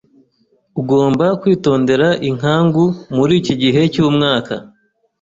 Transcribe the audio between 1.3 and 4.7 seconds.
kwitondera inkangu muri iki gihe cyumwaka.